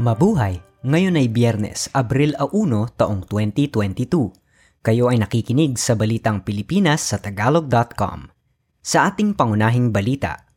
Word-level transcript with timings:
Mabuhay! 0.00 0.56
Ngayon 0.80 1.20
ay 1.20 1.28
Biyernes, 1.28 1.92
Abril 1.92 2.32
1, 2.32 2.96
taong 2.96 3.20
2022. 3.28 4.32
Kayo 4.80 5.12
ay 5.12 5.20
nakikinig 5.20 5.76
sa 5.76 5.92
Balitang 5.92 6.40
Pilipinas 6.40 7.04
sa 7.04 7.20
Tagalog.com. 7.20 8.32
Sa 8.80 9.12
ating 9.12 9.36
pangunahing 9.36 9.92
balita, 9.92 10.48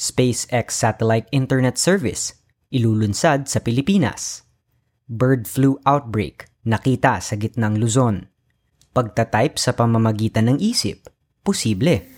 SpaceX 0.00 0.72
Satellite 0.72 1.28
Internet 1.28 1.76
Service, 1.76 2.40
ilulunsad 2.72 3.44
sa 3.52 3.60
Pilipinas. 3.60 4.48
Bird 5.04 5.44
flu 5.44 5.76
outbreak, 5.84 6.48
nakita 6.64 7.20
sa 7.20 7.36
gitnang 7.36 7.76
Luzon. 7.76 8.32
Pagtatype 8.96 9.60
sa 9.60 9.76
pamamagitan 9.76 10.48
ng 10.48 10.58
isip, 10.64 11.12
posible. 11.44 12.15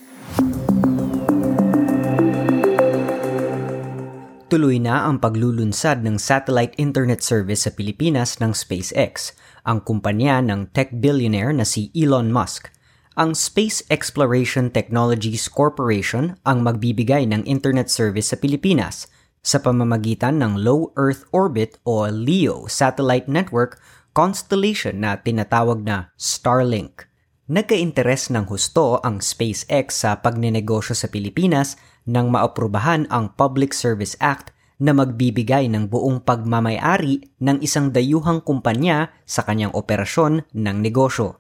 Tuloy 4.49 4.81
na 4.81 5.05
ang 5.05 5.21
paglulunsad 5.21 6.01
ng 6.09 6.17
satellite 6.17 6.73
internet 6.81 7.21
service 7.21 7.69
sa 7.69 7.73
Pilipinas 7.77 8.41
ng 8.41 8.57
SpaceX, 8.57 9.37
ang 9.69 9.85
kumpanya 9.85 10.41
ng 10.41 10.73
tech 10.73 10.89
billionaire 10.89 11.53
na 11.53 11.69
si 11.69 11.93
Elon 11.93 12.33
Musk. 12.33 12.73
Ang 13.21 13.37
Space 13.37 13.85
Exploration 13.93 14.73
Technologies 14.73 15.53
Corporation 15.53 16.41
ang 16.49 16.65
magbibigay 16.65 17.29
ng 17.29 17.45
internet 17.45 17.93
service 17.93 18.33
sa 18.33 18.41
Pilipinas 18.41 19.13
sa 19.45 19.61
pamamagitan 19.61 20.41
ng 20.41 20.57
Low 20.57 20.97
Earth 20.97 21.29
Orbit 21.29 21.77
o 21.85 22.09
LEO 22.09 22.73
satellite 22.73 23.29
network 23.29 23.77
constellation 24.17 25.05
na 25.05 25.21
tinatawag 25.21 25.85
na 25.85 26.09
Starlink. 26.17 27.05
Nagka-interes 27.53 28.33
ng 28.33 28.49
husto 28.49 28.97
ang 29.05 29.21
SpaceX 29.21 30.09
sa 30.09 30.25
pagnenegosyo 30.25 30.97
sa 30.97 31.13
Pilipinas 31.13 31.77
nang 32.09 32.33
maaprubahan 32.33 33.05
ang 33.13 33.37
Public 33.37 33.77
Service 33.77 34.17
Act 34.19 34.57
na 34.81 34.97
magbibigay 34.97 35.69
ng 35.69 35.93
buong 35.93 36.25
pagmamayari 36.25 37.29
ng 37.43 37.61
isang 37.61 37.93
dayuhang 37.93 38.41
kumpanya 38.41 39.13
sa 39.29 39.45
kanyang 39.45 39.75
operasyon 39.77 40.49
ng 40.55 40.77
negosyo. 40.81 41.37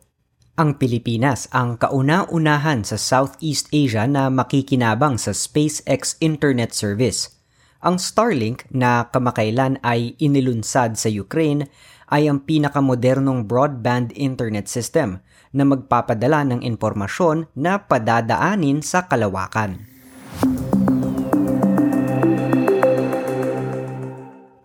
Ang 0.58 0.74
Pilipinas 0.74 1.46
ang 1.54 1.78
kauna-unahan 1.78 2.82
sa 2.82 2.98
Southeast 2.98 3.70
Asia 3.70 4.10
na 4.10 4.26
makikinabang 4.26 5.14
sa 5.14 5.30
SpaceX 5.30 6.18
Internet 6.18 6.74
Service. 6.74 7.30
Ang 7.78 8.02
Starlink 8.02 8.66
na 8.74 9.06
kamakailan 9.06 9.78
ay 9.86 10.18
inilunsad 10.18 10.98
sa 10.98 11.06
Ukraine 11.06 11.70
ay 12.10 12.26
ang 12.26 12.42
pinakamodernong 12.42 13.46
broadband 13.46 14.10
internet 14.18 14.66
system 14.66 15.22
na 15.54 15.62
magpapadala 15.62 16.42
ng 16.50 16.60
impormasyon 16.66 17.46
na 17.54 17.78
padadaanin 17.78 18.82
sa 18.82 19.06
kalawakan. 19.06 19.97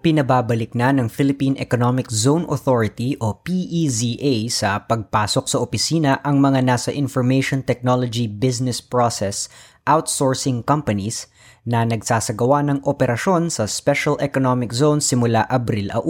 Pinababalik 0.04 0.76
na 0.76 0.92
ng 0.92 1.08
Philippine 1.08 1.56
Economic 1.64 2.12
Zone 2.12 2.44
Authority 2.52 3.16
o 3.24 3.40
PEZA 3.40 4.52
sa 4.52 4.84
pagpasok 4.84 5.48
sa 5.48 5.64
opisina 5.64 6.20
ang 6.28 6.44
mga 6.44 6.60
nasa 6.60 6.92
Information 6.92 7.64
Technology 7.64 8.28
Business 8.28 8.84
Process 8.84 9.48
outsourcing 9.88 10.60
companies 10.68 11.32
na 11.64 11.88
nagsasagawa 11.88 12.68
ng 12.68 12.80
operasyon 12.84 13.48
sa 13.48 13.64
Special 13.64 14.20
Economic 14.20 14.76
Zone 14.76 15.00
simula 15.00 15.48
Abril 15.48 15.88
1. 15.88 16.04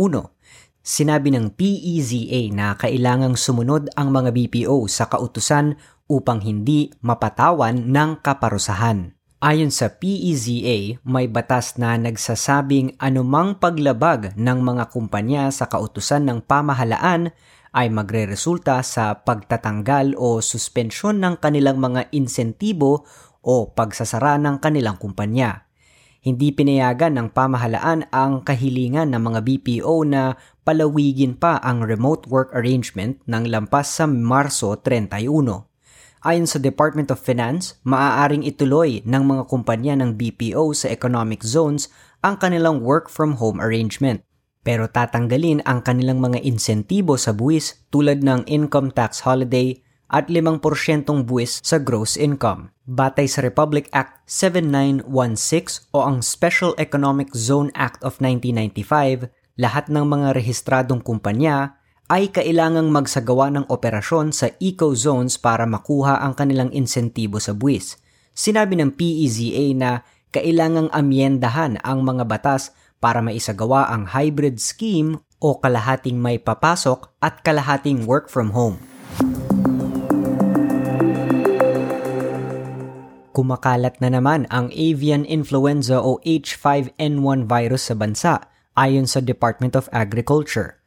Sinabi 0.81 1.29
ng 1.29 1.53
PEZA 1.53 2.49
na 2.49 2.73
kailangang 2.73 3.37
sumunod 3.37 3.93
ang 3.93 4.09
mga 4.09 4.33
BPO 4.33 4.89
sa 4.89 5.05
kautusan 5.05 5.77
upang 6.09 6.41
hindi 6.41 6.89
mapatawan 7.05 7.93
ng 7.93 8.25
kaparusahan. 8.25 9.13
Ayon 9.43 9.75
sa 9.75 9.91
PEZA, 9.91 11.03
may 11.03 11.27
batas 11.27 11.75
na 11.75 11.99
nagsasabing 11.99 12.95
anumang 12.95 13.59
paglabag 13.59 14.39
ng 14.39 14.59
mga 14.63 14.87
kumpanya 14.87 15.51
sa 15.51 15.67
kautusan 15.67 16.23
ng 16.31 16.47
pamahalaan 16.47 17.27
ay 17.75 17.91
magreresulta 17.91 18.79
sa 18.87 19.19
pagtatanggal 19.19 20.15
o 20.15 20.39
suspensyon 20.39 21.19
ng 21.19 21.43
kanilang 21.43 21.75
mga 21.75 22.07
insentibo 22.15 23.03
o 23.43 23.67
pagsasara 23.67 24.39
ng 24.39 24.63
kanilang 24.63 24.95
kumpanya. 24.95 25.67
Hindi 26.23 26.55
pinayagan 26.55 27.19
ng 27.19 27.35
pamahalaan 27.35 28.07
ang 28.15 28.47
kahilingan 28.47 29.11
ng 29.11 29.27
mga 29.27 29.39
BPO 29.43 30.07
na 30.07 30.39
palawigin 30.63 31.35
pa 31.35 31.59
ang 31.59 31.83
remote 31.83 32.31
work 32.31 32.55
arrangement 32.55 33.19
ng 33.27 33.51
lampas 33.51 33.91
sa 33.91 34.07
Marso 34.07 34.79
31. 34.79 35.72
Ayon 36.23 36.47
sa 36.47 36.55
Department 36.55 37.11
of 37.11 37.19
Finance, 37.19 37.75
maaaring 37.83 38.47
ituloy 38.47 39.03
ng 39.03 39.23
mga 39.27 39.43
kumpanya 39.51 39.91
ng 39.99 40.15
BPO 40.15 40.71
sa 40.71 40.87
economic 40.87 41.43
zones 41.43 41.91
ang 42.23 42.39
kanilang 42.39 42.79
work 42.79 43.11
from 43.11 43.43
home 43.43 43.59
arrangement. 43.59 44.23
Pero 44.63 44.87
tatanggalin 44.87 45.59
ang 45.67 45.83
kanilang 45.83 46.23
mga 46.23 46.39
insentibo 46.47 47.19
sa 47.19 47.35
buwis 47.35 47.83
tulad 47.91 48.23
ng 48.23 48.47
income 48.47 48.95
tax 48.95 49.27
holiday 49.27 49.75
at 50.07 50.31
5% 50.31 50.63
buwis 51.27 51.59
sa 51.59 51.75
gross 51.75 52.15
income. 52.15 52.71
Batay 52.87 53.27
sa 53.27 53.43
Republic 53.43 53.91
Act 53.91 54.23
7916 54.23 55.91
o 55.91 56.07
ang 56.07 56.23
Special 56.23 56.71
Economic 56.79 57.35
Zone 57.35 57.67
Act 57.75 57.99
of 57.99 58.23
1995, 58.23 59.27
lahat 59.59 59.91
ng 59.91 60.07
mga 60.07 60.39
rehistradong 60.39 61.03
kumpanya 61.03 61.82
ay 62.11 62.35
kailangang 62.35 62.91
magsagawa 62.91 63.47
ng 63.53 63.65
operasyon 63.71 64.35
sa 64.35 64.51
eco-zones 64.59 65.39
para 65.39 65.63
makuha 65.63 66.19
ang 66.19 66.35
kanilang 66.35 66.67
insentibo 66.75 67.39
sa 67.39 67.55
buwis. 67.55 67.95
Sinabi 68.35 68.75
ng 68.75 68.91
PEZA 68.91 69.63
na 69.77 70.03
kailangang 70.33 70.91
amyendahan 70.91 71.79
ang 71.79 72.03
mga 72.03 72.27
batas 72.27 72.75
para 72.99 73.23
maisagawa 73.23 73.87
ang 73.87 74.09
hybrid 74.09 74.59
scheme 74.59 75.21
o 75.39 75.59
kalahating 75.59 76.19
may 76.19 76.39
papasok 76.39 77.13
at 77.23 77.39
kalahating 77.45 78.03
work 78.03 78.27
from 78.27 78.51
home. 78.51 78.79
Kumakalat 83.33 83.97
na 83.97 84.13
naman 84.13 84.45
ang 84.53 84.69
avian 84.69 85.25
influenza 85.25 85.97
o 85.97 86.21
H5N1 86.21 87.49
virus 87.49 87.89
sa 87.89 87.95
bansa 87.97 88.33
ayon 88.77 89.09
sa 89.09 89.25
Department 89.25 89.73
of 89.73 89.89
Agriculture 89.89 90.82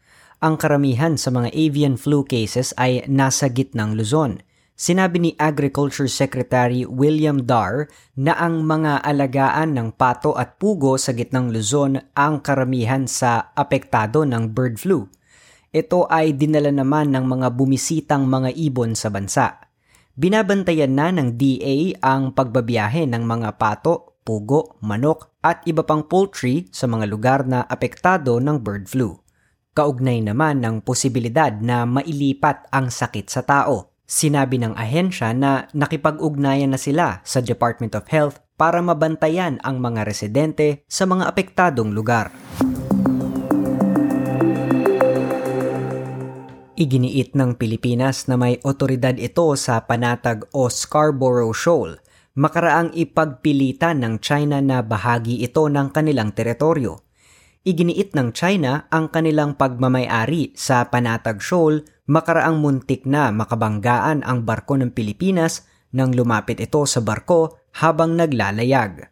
ang 0.47 0.55
karamihan 0.55 1.19
sa 1.19 1.35
mga 1.35 1.51
avian 1.51 1.99
flu 1.99 2.23
cases 2.23 2.71
ay 2.79 3.03
nasa 3.11 3.51
gitnang 3.51 3.99
Luzon. 3.99 4.39
Sinabi 4.79 5.19
ni 5.19 5.31
Agriculture 5.43 6.07
Secretary 6.07 6.87
William 6.87 7.43
Dar 7.43 7.91
na 8.15 8.39
ang 8.39 8.63
mga 8.63 9.03
alagaan 9.03 9.75
ng 9.75 9.99
pato 9.99 10.39
at 10.39 10.55
pugo 10.63 10.95
sa 11.03 11.11
gitnang 11.19 11.51
Luzon 11.51 11.99
ang 12.15 12.39
karamihan 12.47 13.11
sa 13.11 13.51
apektado 13.59 14.23
ng 14.23 14.55
bird 14.55 14.79
flu. 14.79 15.11
Ito 15.75 16.07
ay 16.07 16.39
dinala 16.39 16.71
naman 16.71 17.11
ng 17.11 17.27
mga 17.27 17.51
bumisitang 17.51 18.31
mga 18.31 18.55
ibon 18.55 18.95
sa 18.95 19.11
bansa. 19.11 19.67
Binabantayan 20.15 20.95
na 20.95 21.11
ng 21.11 21.35
DA 21.35 21.99
ang 22.07 22.31
pagbabiyahe 22.31 23.11
ng 23.11 23.27
mga 23.27 23.59
pato, 23.59 24.23
pugo, 24.23 24.79
manok 24.79 25.35
at 25.43 25.67
iba 25.67 25.83
pang 25.83 26.07
poultry 26.07 26.71
sa 26.71 26.87
mga 26.87 27.11
lugar 27.11 27.43
na 27.51 27.67
apektado 27.67 28.39
ng 28.39 28.63
bird 28.63 28.87
flu. 28.87 29.26
Kaugnay 29.77 30.25
naman 30.25 30.65
ng 30.65 30.81
posibilidad 30.81 31.53
na 31.61 31.85
mailipat 31.85 32.65
ang 32.73 32.89
sakit 32.89 33.29
sa 33.29 33.45
tao. 33.45 33.93
Sinabi 34.09 34.57
ng 34.57 34.73
ahensya 34.73 35.37
na 35.37 35.69
nakipag-ugnayan 35.77 36.73
na 36.73 36.81
sila 36.81 37.21
sa 37.29 37.45
Department 37.45 37.93
of 37.93 38.09
Health 38.09 38.41
para 38.57 38.81
mabantayan 38.81 39.61
ang 39.61 39.85
mga 39.85 40.09
residente 40.09 40.89
sa 40.89 41.05
mga 41.05 41.29
apektadong 41.29 41.93
lugar. 41.93 42.33
Iginiit 46.81 47.37
ng 47.37 47.61
Pilipinas 47.61 48.33
na 48.33 48.41
may 48.41 48.57
otoridad 48.65 49.21
ito 49.21 49.45
sa 49.61 49.85
Panatag 49.85 50.49
o 50.57 50.73
Scarborough 50.73 51.53
Shoal 51.53 52.01
makaraang 52.33 52.97
ipagpilitan 52.97 54.01
ng 54.01 54.25
China 54.25 54.65
na 54.65 54.81
bahagi 54.81 55.45
ito 55.45 55.69
ng 55.69 55.93
kanilang 55.93 56.33
teritoryo 56.33 57.06
iginiit 57.67 58.15
ng 58.15 58.31
China 58.31 58.87
ang 58.95 59.11
kanilang 59.11 59.59
pagmamayari 59.59 60.55
sa 60.55 60.87
Panatag 60.87 61.43
Shoal 61.43 61.83
makaraang 62.07 62.63
muntik 62.63 63.03
na 63.03 63.35
makabanggaan 63.35 64.23
ang 64.23 64.47
barko 64.47 64.79
ng 64.79 64.95
Pilipinas 64.95 65.67
nang 65.91 66.15
lumapit 66.15 66.63
ito 66.63 66.87
sa 66.87 67.03
barko 67.03 67.59
habang 67.83 68.15
naglalayag. 68.15 69.11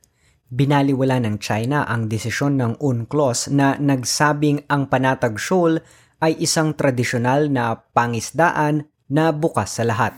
Binaliwala 0.55 1.19
ng 1.19 1.43
China 1.43 1.83
ang 1.91 2.07
desisyon 2.07 2.55
ng 2.63 2.73
UNCLOS 2.79 3.51
na 3.51 3.75
nagsabing 3.75 4.71
ang 4.71 4.87
Panatag 4.87 5.35
Shoal 5.35 5.83
ay 6.23 6.39
isang 6.39 6.79
tradisyonal 6.79 7.51
na 7.51 7.75
pangisdaan 7.75 8.87
na 9.11 9.35
bukas 9.35 9.83
sa 9.83 9.83
lahat. 9.83 10.15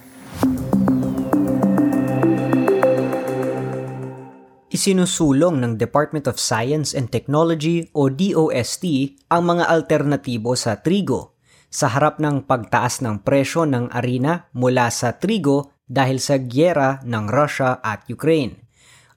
Isinusulong 4.87 5.67
ng 5.67 5.83
Department 5.83 6.31
of 6.31 6.39
Science 6.39 6.95
and 6.95 7.11
Technology 7.11 7.91
o 7.91 8.07
DOST 8.07 8.87
ang 9.27 9.43
mga 9.51 9.67
alternatibo 9.67 10.55
sa 10.55 10.79
trigo 10.79 11.35
sa 11.67 11.91
harap 11.91 12.23
ng 12.23 12.47
pagtaas 12.47 13.03
ng 13.03 13.27
presyo 13.27 13.67
ng 13.67 13.91
arena 13.91 14.47
mula 14.55 14.87
sa 14.95 15.19
trigo 15.19 15.75
dahil 15.91 16.23
sa 16.23 16.39
gyera 16.39 17.03
ng 17.03 17.27
Russia 17.27 17.83
at 17.83 18.07
Ukraine. 18.07 18.63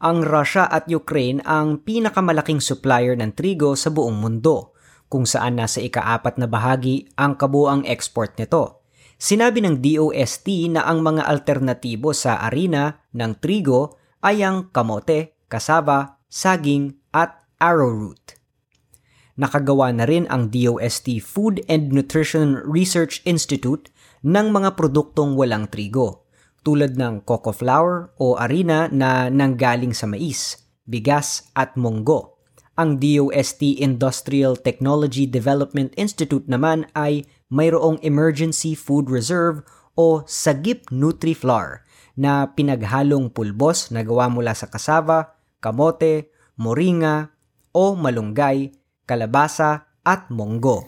Ang 0.02 0.26
Russia 0.26 0.66
at 0.66 0.90
Ukraine 0.90 1.38
ang 1.46 1.86
pinakamalaking 1.86 2.66
supplier 2.66 3.14
ng 3.14 3.38
trigo 3.38 3.78
sa 3.78 3.94
buong 3.94 4.18
mundo. 4.18 4.74
kung 5.06 5.30
saan 5.30 5.62
nasa 5.62 5.86
ikaapat 5.86 6.42
na 6.42 6.50
bahagi 6.50 7.14
ang 7.14 7.38
kabuang 7.38 7.86
export 7.86 8.34
nito. 8.42 8.82
Sinabi 9.22 9.62
ng 9.62 9.86
DOST 9.86 10.74
na 10.74 10.90
ang 10.90 11.06
mga 11.06 11.30
alternatibo 11.30 12.10
sa 12.18 12.42
arena 12.42 13.06
ng 13.14 13.38
trigo 13.38 14.02
ay 14.26 14.42
ang 14.42 14.74
kamote, 14.74 15.39
kasaba, 15.50 16.22
saging 16.30 17.02
at 17.12 17.42
arrowroot. 17.60 18.40
Nakagawa 19.40 19.90
na 19.96 20.06
rin 20.06 20.28
ang 20.28 20.52
DOST 20.52 21.24
Food 21.24 21.64
and 21.66 21.90
Nutrition 21.96 22.60
Research 22.68 23.24
Institute 23.24 23.90
ng 24.22 24.52
mga 24.52 24.76
produktong 24.76 25.34
walang 25.40 25.72
trigo, 25.72 26.28
tulad 26.62 27.00
ng 27.00 27.24
cocoa 27.24 27.56
flour 27.56 28.12
o 28.20 28.36
arena 28.36 28.92
na 28.92 29.32
nanggaling 29.32 29.96
sa 29.96 30.12
mais, 30.12 30.60
bigas 30.84 31.48
at 31.56 31.80
munggo. 31.80 32.38
Ang 32.76 33.00
DOST 33.00 33.80
Industrial 33.80 34.60
Technology 34.60 35.24
Development 35.28 35.92
Institute 35.96 36.48
naman 36.52 36.88
ay 36.96 37.24
mayroong 37.48 38.00
Emergency 38.04 38.76
Food 38.76 39.08
Reserve 39.08 39.64
o 39.96 40.24
Sagip 40.24 40.88
NutriFlour 40.92 41.84
na 42.20 42.52
pinaghalong 42.52 43.32
pulbos 43.32 43.92
na 43.92 44.04
gawa 44.04 44.28
mula 44.28 44.52
sa 44.52 44.68
kasava, 44.68 45.39
kamote, 45.60 46.34
moringa 46.60 47.32
o 47.76 47.94
malunggay, 47.96 48.74
kalabasa 49.08 49.92
at 50.04 50.28
monggo. 50.34 50.88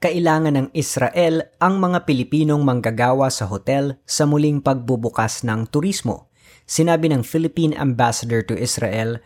Kailangan 0.00 0.54
ng 0.56 0.68
Israel 0.76 1.52
ang 1.60 1.80
mga 1.80 2.04
Pilipinong 2.04 2.60
manggagawa 2.60 3.32
sa 3.32 3.48
hotel 3.48 4.00
sa 4.04 4.28
muling 4.28 4.60
pagbubukas 4.60 5.46
ng 5.46 5.68
turismo 5.68 6.34
sinabi 6.64 7.12
ng 7.12 7.22
Philippine 7.22 7.76
Ambassador 7.76 8.40
to 8.44 8.56
Israel, 8.56 9.20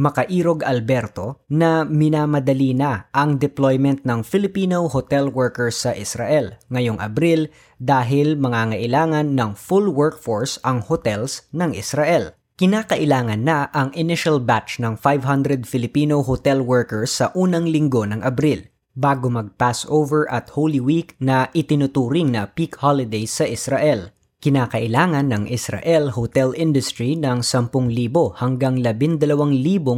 Makairog 0.00 0.64
Alberto 0.64 1.44
na 1.52 1.84
minamadali 1.84 2.72
na 2.72 3.12
ang 3.12 3.36
deployment 3.36 4.00
ng 4.08 4.24
Filipino 4.24 4.88
hotel 4.88 5.28
workers 5.28 5.76
sa 5.76 5.92
Israel 5.92 6.56
ngayong 6.72 6.96
Abril 6.96 7.52
dahil 7.76 8.40
mangangailangan 8.40 9.36
ng 9.36 9.52
full 9.52 9.92
workforce 9.92 10.56
ang 10.64 10.80
hotels 10.80 11.44
ng 11.52 11.76
Israel. 11.76 12.32
Kinakailangan 12.56 13.44
na 13.44 13.68
ang 13.76 13.92
initial 13.92 14.40
batch 14.40 14.80
ng 14.80 14.96
500 14.96 15.68
Filipino 15.68 16.24
hotel 16.24 16.64
workers 16.64 17.20
sa 17.20 17.28
unang 17.36 17.68
linggo 17.68 18.00
ng 18.08 18.24
Abril 18.24 18.72
bago 18.96 19.28
mag-Passover 19.28 20.24
at 20.32 20.48
Holy 20.56 20.80
Week 20.80 21.12
na 21.20 21.52
itinuturing 21.52 22.32
na 22.32 22.48
peak 22.48 22.80
holidays 22.80 23.36
sa 23.36 23.44
Israel. 23.44 24.16
Kinakailangan 24.40 25.28
ng 25.36 25.44
Israel 25.52 26.16
hotel 26.16 26.56
industry 26.56 27.12
ng 27.12 27.44
10,000 27.44 28.40
hanggang 28.40 28.80
12,000 28.80 29.20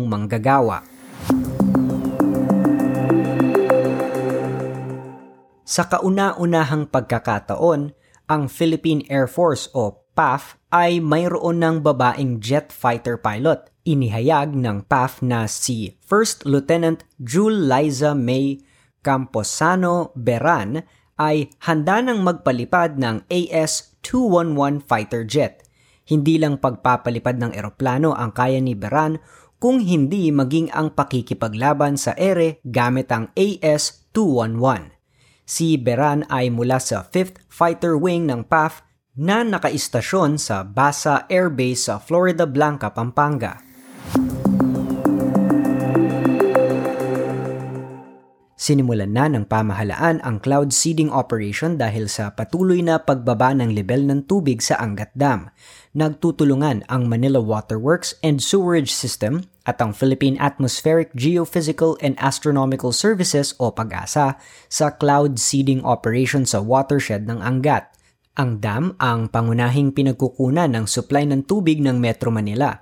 manggagawa. 0.02 0.82
Sa 5.62 5.86
kauna-unahang 5.86 6.90
pagkakataon, 6.90 7.94
ang 8.26 8.42
Philippine 8.50 9.06
Air 9.06 9.30
Force 9.30 9.70
o 9.78 10.10
PAF 10.10 10.58
ay 10.74 10.98
mayroon 10.98 11.62
ng 11.62 11.76
babaeng 11.86 12.42
jet 12.42 12.74
fighter 12.74 13.22
pilot. 13.22 13.70
Inihayag 13.86 14.58
ng 14.58 14.90
PAF 14.90 15.22
na 15.22 15.46
si 15.46 15.94
First 16.02 16.42
Lieutenant 16.50 17.06
Jule 17.22 17.62
Liza 17.62 18.10
May 18.18 18.58
Camposano 19.06 20.10
Beran 20.18 20.82
ay 21.22 21.54
handa 21.62 22.02
nang 22.02 22.26
magpalipad 22.26 22.98
ng 22.98 23.30
AS-211 23.30 24.82
fighter 24.82 25.22
jet. 25.22 25.62
Hindi 26.02 26.42
lang 26.42 26.58
pagpapalipad 26.58 27.38
ng 27.38 27.52
eroplano 27.54 28.10
ang 28.10 28.34
kaya 28.34 28.58
ni 28.58 28.74
Beran 28.74 29.22
kung 29.62 29.78
hindi 29.78 30.34
maging 30.34 30.74
ang 30.74 30.98
pakikipaglaban 30.98 31.94
sa 31.94 32.18
ere 32.18 32.58
gamit 32.66 33.06
ang 33.14 33.30
AS-211. 33.38 34.98
Si 35.46 35.78
Beran 35.78 36.26
ay 36.26 36.50
mula 36.50 36.82
sa 36.82 37.06
5th 37.06 37.46
Fighter 37.46 37.94
Wing 37.94 38.26
ng 38.26 38.42
PAF 38.50 38.82
na 39.14 39.46
nakaistasyon 39.46 40.42
sa 40.42 40.66
Basa 40.66 41.30
Air 41.30 41.52
Base 41.52 41.86
sa 41.86 42.02
Florida 42.02 42.48
Blanca, 42.48 42.90
Pampanga. 42.90 43.71
Sinimulan 48.62 49.10
na 49.10 49.26
ng 49.26 49.50
pamahalaan 49.50 50.22
ang 50.22 50.38
cloud 50.38 50.70
seeding 50.70 51.10
operation 51.10 51.74
dahil 51.74 52.06
sa 52.06 52.30
patuloy 52.30 52.78
na 52.78 53.02
pagbaba 53.02 53.50
ng 53.58 53.74
level 53.74 54.06
ng 54.06 54.30
tubig 54.30 54.62
sa 54.62 54.78
Angat 54.78 55.10
Dam. 55.18 55.50
Nagtutulungan 55.98 56.86
ang 56.86 57.10
Manila 57.10 57.42
Waterworks 57.42 58.14
and 58.22 58.38
Sewerage 58.38 58.94
System 58.94 59.50
at 59.66 59.82
ang 59.82 59.90
Philippine 59.90 60.38
Atmospheric 60.38 61.10
Geophysical 61.18 61.98
and 62.06 62.14
Astronomical 62.22 62.94
Services 62.94 63.50
o 63.58 63.74
PAGASA 63.74 64.38
sa 64.70 64.86
cloud 64.94 65.42
seeding 65.42 65.82
operation 65.82 66.46
sa 66.46 66.62
watershed 66.62 67.26
ng 67.26 67.42
Angat. 67.42 67.90
Ang 68.38 68.62
dam 68.62 68.94
ang 69.02 69.26
pangunahing 69.26 69.90
pinagkukunan 69.90 70.70
ng 70.70 70.86
supply 70.86 71.26
ng 71.26 71.50
tubig 71.50 71.82
ng 71.82 71.98
Metro 71.98 72.30
Manila 72.30 72.78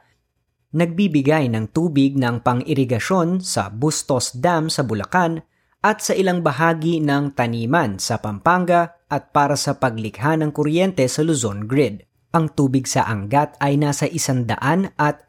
nagbibigay 0.71 1.51
ng 1.51 1.75
tubig 1.75 2.15
ng 2.15 2.47
pang-irigasyon 2.47 3.43
sa 3.43 3.67
Bustos 3.75 4.39
Dam 4.39 4.71
sa 4.71 4.87
Bulacan 4.87 5.43
at 5.81 6.05
sa 6.05 6.13
ilang 6.13 6.45
bahagi 6.45 7.01
ng 7.01 7.33
taniman 7.33 7.97
sa 7.97 8.21
Pampanga 8.21 9.01
at 9.09 9.33
para 9.33 9.57
sa 9.57 9.81
paglikha 9.81 10.37
ng 10.37 10.53
kuryente 10.53 11.05
sa 11.09 11.25
Luzon 11.25 11.65
Grid. 11.65 12.05
Ang 12.31 12.53
tubig 12.55 12.87
sa 12.87 13.11
Angat 13.11 13.59
ay 13.59 13.75
nasa 13.75 14.07
isandaan 14.07 14.95
at 14.95 15.27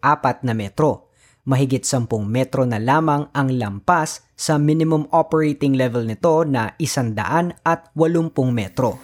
apat 0.00 0.36
na 0.48 0.54
metro. 0.56 1.12
Mahigit 1.42 1.82
10 1.82 2.08
metro 2.24 2.62
na 2.62 2.78
lamang 2.78 3.28
ang 3.34 3.50
lampas 3.52 4.22
sa 4.38 4.56
minimum 4.56 5.10
operating 5.10 5.74
level 5.74 6.06
nito 6.06 6.46
na 6.46 6.72
isandaan 6.78 7.52
at 7.66 7.90
80 7.98 8.32
metro. 8.54 8.96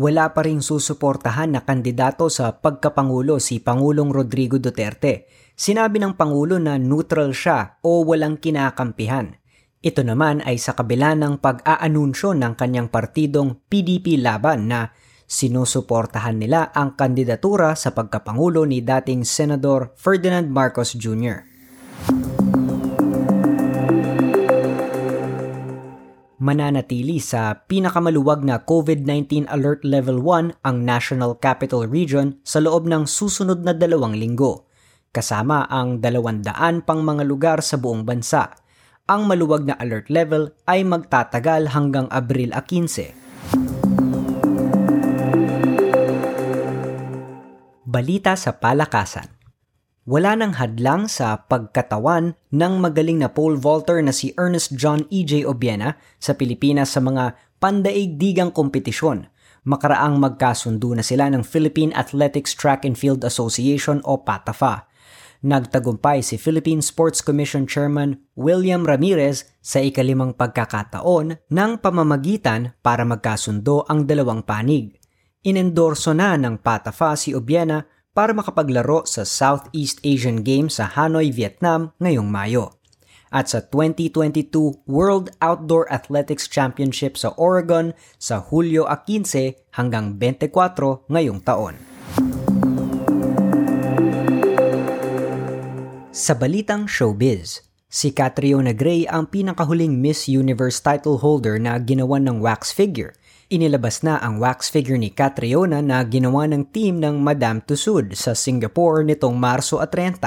Wala 0.00 0.32
pa 0.32 0.48
rin 0.48 0.64
susuportahan 0.64 1.52
na 1.52 1.60
kandidato 1.60 2.32
sa 2.32 2.56
pagkapangulo 2.56 3.36
si 3.36 3.60
Pangulong 3.60 4.08
Rodrigo 4.08 4.56
Duterte. 4.56 5.28
Sinabi 5.52 6.00
ng 6.00 6.16
Pangulo 6.16 6.56
na 6.56 6.80
neutral 6.80 7.36
siya 7.36 7.76
o 7.84 8.00
walang 8.08 8.40
kinakampihan. 8.40 9.36
Ito 9.84 10.00
naman 10.00 10.40
ay 10.40 10.56
sa 10.56 10.72
kabila 10.72 11.12
ng 11.20 11.44
pag-aanunsyo 11.44 12.32
ng 12.32 12.56
kanyang 12.56 12.88
partidong 12.88 13.60
PDP 13.68 14.16
Laban 14.16 14.72
na 14.72 14.88
sinusuportahan 15.28 16.40
nila 16.40 16.72
ang 16.72 16.96
kandidatura 16.96 17.76
sa 17.76 17.92
pagkapangulo 17.92 18.64
ni 18.64 18.80
dating 18.80 19.28
Senador 19.28 19.92
Ferdinand 20.00 20.48
Marcos 20.48 20.96
Jr. 20.96 21.44
mananatili 26.40 27.20
sa 27.20 27.68
pinakamaluwag 27.68 28.40
na 28.40 28.64
COVID-19 28.64 29.44
Alert 29.52 29.84
Level 29.84 30.24
1 30.24 30.64
ang 30.64 30.76
National 30.80 31.36
Capital 31.36 31.84
Region 31.84 32.40
sa 32.40 32.64
loob 32.64 32.88
ng 32.88 33.04
susunod 33.04 33.60
na 33.60 33.76
dalawang 33.76 34.16
linggo, 34.16 34.64
kasama 35.12 35.68
ang 35.68 36.00
dalawandaan 36.00 36.80
pang 36.88 37.04
mga 37.04 37.28
lugar 37.28 37.60
sa 37.60 37.76
buong 37.76 38.08
bansa. 38.08 38.56
Ang 39.04 39.28
maluwag 39.28 39.68
na 39.68 39.76
alert 39.76 40.08
level 40.08 40.56
ay 40.64 40.80
magtatagal 40.80 41.76
hanggang 41.76 42.08
Abril 42.08 42.56
15. 42.56 43.12
Balita 47.84 48.38
sa 48.38 48.54
Palakasan 48.56 49.39
wala 50.10 50.34
nang 50.34 50.58
hadlang 50.58 51.06
sa 51.06 51.38
pagkatawan 51.46 52.34
ng 52.50 52.74
magaling 52.82 53.22
na 53.22 53.30
pole 53.30 53.54
vaulter 53.54 54.02
na 54.02 54.10
si 54.10 54.34
Ernest 54.34 54.74
John 54.74 55.06
E.J. 55.06 55.46
Obiena 55.46 55.94
sa 56.18 56.34
Pilipinas 56.34 56.90
sa 56.90 56.98
mga 56.98 57.38
pandaigdigang 57.62 58.50
kompetisyon. 58.50 59.30
Makaraang 59.62 60.18
magkasundo 60.18 60.90
na 60.98 61.06
sila 61.06 61.30
ng 61.30 61.46
Philippine 61.46 61.94
Athletics 61.94 62.58
Track 62.58 62.82
and 62.82 62.98
Field 62.98 63.22
Association 63.22 64.02
o 64.02 64.18
PATAFA. 64.18 64.90
Nagtagumpay 65.46 66.26
si 66.26 66.42
Philippine 66.42 66.82
Sports 66.82 67.22
Commission 67.22 67.62
Chairman 67.70 68.18
William 68.34 68.82
Ramirez 68.82 69.46
sa 69.62 69.78
ikalimang 69.78 70.34
pagkakataon 70.34 71.38
ng 71.46 71.70
pamamagitan 71.78 72.74
para 72.82 73.06
magkasundo 73.06 73.86
ang 73.86 74.10
dalawang 74.10 74.42
panig. 74.42 74.98
Inendorso 75.46 76.10
na 76.18 76.34
ng 76.34 76.58
PATAFA 76.58 77.14
si 77.14 77.30
Obiena 77.30 77.99
para 78.10 78.34
makapaglaro 78.34 79.06
sa 79.06 79.22
Southeast 79.22 80.02
Asian 80.02 80.42
Games 80.42 80.82
sa 80.82 80.90
Hanoi, 80.90 81.30
Vietnam 81.30 81.94
ngayong 82.02 82.26
Mayo. 82.26 82.74
At 83.30 83.46
sa 83.46 83.62
2022 83.62 84.82
World 84.90 85.30
Outdoor 85.38 85.86
Athletics 85.86 86.50
Championship 86.50 87.14
sa 87.14 87.30
Oregon 87.38 87.94
sa 88.18 88.42
Hulyo 88.42 88.90
15 88.90 89.78
hanggang 89.78 90.18
24 90.18 91.06
ngayong 91.06 91.38
taon. 91.46 91.78
Sa 96.10 96.34
balitang 96.34 96.90
showbiz, 96.90 97.62
si 97.86 98.10
Catriona 98.10 98.74
Gray 98.74 99.06
ang 99.06 99.30
pinakahuling 99.30 100.02
Miss 100.02 100.26
Universe 100.26 100.82
title 100.82 101.22
holder 101.22 101.62
na 101.62 101.78
ginawan 101.78 102.26
ng 102.26 102.42
wax 102.42 102.74
figure 102.74 103.14
Inilabas 103.50 104.06
na 104.06 104.22
ang 104.22 104.38
wax 104.38 104.70
figure 104.70 104.94
ni 104.94 105.10
Catriona 105.10 105.82
na 105.82 106.06
ginawa 106.06 106.46
ng 106.46 106.70
team 106.70 107.02
ng 107.02 107.18
Madame 107.18 107.58
Tussauds 107.58 108.14
sa 108.14 108.30
Singapore 108.30 109.02
nitong 109.02 109.34
Marso 109.34 109.82
at 109.82 109.90
30. 109.90 110.22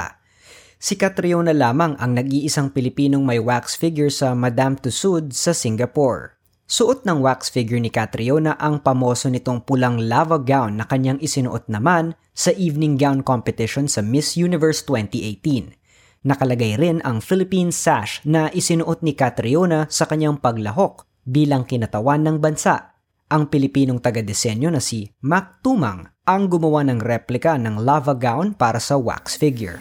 Si 0.76 0.92
Catriona 1.00 1.56
lamang 1.56 1.96
ang 1.96 2.12
nag-iisang 2.12 2.76
Pilipinong 2.76 3.24
may 3.24 3.40
wax 3.40 3.80
figure 3.80 4.12
sa 4.12 4.36
Madame 4.36 4.76
Tussauds 4.76 5.40
sa 5.40 5.56
Singapore. 5.56 6.36
Suot 6.68 7.08
ng 7.08 7.24
wax 7.24 7.48
figure 7.48 7.80
ni 7.80 7.88
Catriona 7.88 8.60
ang 8.60 8.84
pamoso 8.84 9.32
nitong 9.32 9.64
pulang 9.64 10.04
lava 10.04 10.36
gown 10.36 10.76
na 10.76 10.84
kanyang 10.84 11.16
isinuot 11.16 11.64
naman 11.72 12.12
sa 12.36 12.52
evening 12.52 13.00
gown 13.00 13.24
competition 13.24 13.88
sa 13.88 14.04
Miss 14.04 14.36
Universe 14.36 14.84
2018. 14.84 16.28
Nakalagay 16.28 16.76
rin 16.76 17.00
ang 17.00 17.24
Philippine 17.24 17.72
sash 17.72 18.20
na 18.28 18.52
isinuot 18.52 19.00
ni 19.00 19.16
Catriona 19.16 19.88
sa 19.88 20.04
kanyang 20.04 20.36
paglahok 20.44 21.08
bilang 21.24 21.64
kinatawan 21.64 22.20
ng 22.20 22.36
bansa 22.36 22.93
ang 23.28 23.48
Pilipinong 23.48 24.00
taga-disenyo 24.04 24.68
na 24.68 24.80
si 24.80 25.08
Mac 25.24 25.64
Tumang 25.64 26.04
ang 26.28 26.42
gumawa 26.48 26.84
ng 26.84 27.00
replika 27.00 27.56
ng 27.56 27.80
lava 27.80 28.12
gown 28.12 28.52
para 28.52 28.76
sa 28.80 29.00
wax 29.00 29.36
figure. 29.40 29.80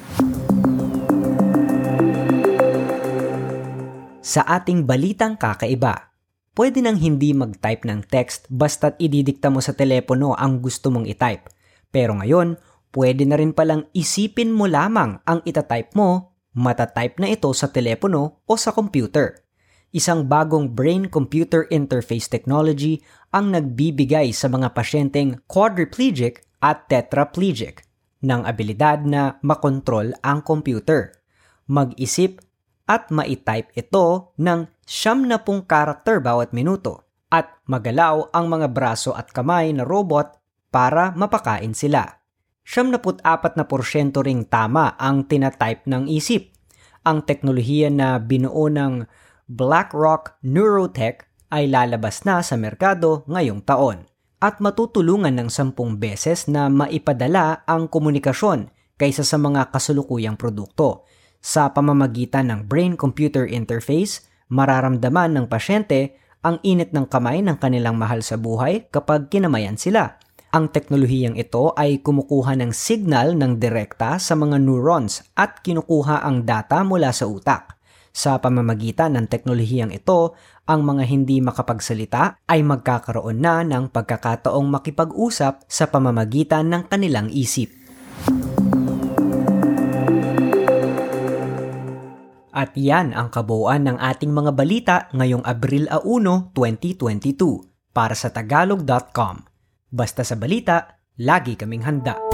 Sa 4.23 4.41
ating 4.47 4.87
balitang 4.87 5.35
kakaiba, 5.35 6.15
pwede 6.55 6.79
nang 6.79 6.95
hindi 6.95 7.35
mag-type 7.35 7.83
ng 7.83 8.07
text 8.07 8.47
basta't 8.47 8.95
ididikta 8.95 9.51
mo 9.51 9.59
sa 9.59 9.75
telepono 9.75 10.31
ang 10.31 10.63
gusto 10.63 10.87
mong 10.87 11.11
i-type. 11.11 11.51
Pero 11.91 12.15
ngayon, 12.15 12.55
pwede 12.95 13.27
na 13.27 13.35
rin 13.35 13.51
palang 13.51 13.91
isipin 13.91 14.55
mo 14.55 14.71
lamang 14.71 15.19
ang 15.27 15.43
itatype 15.43 15.91
mo, 15.93 16.39
matatype 16.55 17.19
na 17.19 17.27
ito 17.35 17.51
sa 17.51 17.67
telepono 17.67 18.41
o 18.47 18.53
sa 18.55 18.71
computer 18.71 19.42
isang 19.93 20.25
bagong 20.25 20.73
brain-computer 20.73 21.69
interface 21.69 22.25
technology 22.25 22.99
ang 23.29 23.53
nagbibigay 23.53 24.33
sa 24.33 24.49
mga 24.49 24.73
pasyenteng 24.73 25.45
quadriplegic 25.45 26.41
at 26.65 26.89
tetraplegic 26.89 27.85
ng 28.25 28.41
abilidad 28.41 29.05
na 29.05 29.37
makontrol 29.45 30.17
ang 30.25 30.41
computer, 30.41 31.13
mag-isip 31.69 32.41
at 32.89 33.13
ma-type 33.13 33.69
ito 33.77 34.35
ng 34.41 34.67
siyam 34.83 35.29
na 35.29 35.39
pong 35.39 35.63
karakter 35.69 36.19
bawat 36.19 36.51
minuto 36.51 37.05
at 37.29 37.61
magalaw 37.69 38.33
ang 38.33 38.49
mga 38.49 38.73
braso 38.73 39.13
at 39.13 39.29
kamay 39.29 39.71
na 39.71 39.85
robot 39.85 40.41
para 40.73 41.13
mapakain 41.13 41.77
sila. 41.77 42.05
Siyam 42.63 42.89
na 42.89 42.99
apat 43.03 43.59
na 43.59 43.67
porsyento 43.67 44.23
ring 44.23 44.47
tama 44.47 44.95
ang 44.95 45.27
tinatype 45.27 45.83
ng 45.83 46.07
isip. 46.07 46.49
Ang 47.03 47.27
teknolohiya 47.27 47.91
na 47.91 48.15
binuo 48.15 48.71
ng 48.71 49.03
BlackRock 49.51 50.39
Neurotech 50.39 51.27
ay 51.51 51.67
lalabas 51.67 52.23
na 52.23 52.39
sa 52.39 52.55
merkado 52.55 53.27
ngayong 53.27 53.59
taon 53.67 54.07
at 54.39 54.63
matutulungan 54.63 55.35
ng 55.35 55.49
sampung 55.51 55.99
beses 55.99 56.47
na 56.47 56.71
maipadala 56.71 57.63
ang 57.67 57.91
komunikasyon 57.91 58.71
kaysa 58.95 59.27
sa 59.27 59.35
mga 59.39 59.71
kasulukuyang 59.71 60.39
produkto. 60.39 61.07
Sa 61.43 61.71
pamamagitan 61.75 62.51
ng 62.51 62.71
brain-computer 62.71 63.43
interface, 63.47 64.23
mararamdaman 64.47 65.35
ng 65.35 65.45
pasyente 65.51 66.15
ang 66.43 66.59
init 66.63 66.95
ng 66.95 67.07
kamay 67.07 67.43
ng 67.43 67.59
kanilang 67.59 67.99
mahal 67.99 68.23
sa 68.23 68.39
buhay 68.39 68.87
kapag 68.91 69.27
kinamayan 69.27 69.75
sila. 69.75 70.19
Ang 70.55 70.71
teknolohiyang 70.71 71.35
ito 71.35 71.75
ay 71.75 71.99
kumukuha 71.99 72.55
ng 72.59 72.71
signal 72.71 73.35
ng 73.35 73.59
direkta 73.59 74.19
sa 74.23 74.39
mga 74.39 74.55
neurons 74.61 75.23
at 75.35 75.59
kinukuha 75.65 76.23
ang 76.23 76.47
data 76.47 76.79
mula 76.87 77.11
sa 77.11 77.27
utak. 77.27 77.82
Sa 78.13 78.37
pamamagitan 78.37 79.17
ng 79.17 79.25
teknolohiyang 79.25 79.89
ito, 79.89 80.37
ang 80.69 80.85
mga 80.85 81.09
hindi 81.09 81.41
makapagsalita 81.41 82.45
ay 82.45 82.61
magkakaroon 82.61 83.41
na 83.41 83.65
ng 83.65 83.89
pagkakataong 83.89 84.69
makipag-usap 84.69 85.65
sa 85.65 85.85
pamamagitan 85.89 86.69
ng 86.69 86.93
kanilang 86.93 87.33
isip. 87.33 87.73
At 92.53 92.77
yan 92.77 93.17
ang 93.17 93.33
kabuuan 93.33 93.89
ng 93.89 93.97
ating 93.97 94.29
mga 94.29 94.51
balita 94.53 94.95
ngayong 95.17 95.41
Abril 95.41 95.89
1, 95.89 96.53
2022 96.53 97.97
para 97.97 98.13
sa 98.13 98.29
tagalog.com. 98.29 99.41
Basta 99.89 100.21
sa 100.21 100.37
balita, 100.37 101.01
lagi 101.17 101.57
kaming 101.57 101.81
handa. 101.81 102.32